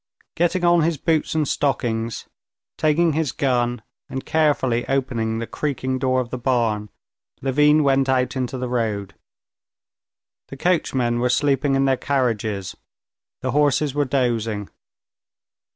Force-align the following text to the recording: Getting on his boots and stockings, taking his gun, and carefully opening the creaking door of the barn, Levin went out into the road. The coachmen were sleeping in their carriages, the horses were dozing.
Getting 0.33 0.63
on 0.65 0.81
his 0.81 0.97
boots 0.97 1.35
and 1.35 1.47
stockings, 1.47 2.27
taking 2.75 3.13
his 3.13 3.31
gun, 3.31 3.83
and 4.09 4.25
carefully 4.25 4.83
opening 4.87 5.37
the 5.37 5.45
creaking 5.45 5.99
door 5.99 6.19
of 6.19 6.31
the 6.31 6.39
barn, 6.39 6.89
Levin 7.43 7.83
went 7.83 8.09
out 8.09 8.35
into 8.35 8.57
the 8.57 8.67
road. 8.67 9.13
The 10.47 10.57
coachmen 10.57 11.19
were 11.19 11.29
sleeping 11.29 11.75
in 11.75 11.85
their 11.85 11.97
carriages, 11.97 12.75
the 13.41 13.51
horses 13.51 13.93
were 13.93 14.05
dozing. 14.05 14.69